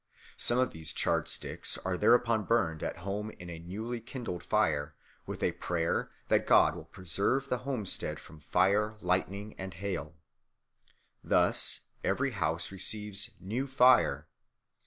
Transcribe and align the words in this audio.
Some 0.35 0.57
of 0.57 0.71
these 0.71 0.93
charred 0.93 1.27
sticks 1.27 1.77
are 1.85 1.95
thereupon 1.95 2.43
burned 2.45 2.81
at 2.81 2.97
home 3.05 3.29
in 3.37 3.51
a 3.51 3.59
newly 3.59 3.99
kindled 4.01 4.41
fire, 4.43 4.95
with 5.27 5.43
a 5.43 5.51
prayer 5.51 6.09
that 6.27 6.47
God 6.47 6.73
will 6.73 6.85
preserve 6.85 7.49
the 7.49 7.59
homestead 7.59 8.19
from 8.19 8.39
fire, 8.39 8.97
lightning, 9.01 9.53
and 9.59 9.75
hail. 9.75 10.15
Thus 11.23 11.81
every 12.03 12.31
house 12.31 12.71
receives 12.71 13.35
"new 13.39 13.67
fire." 13.67 14.27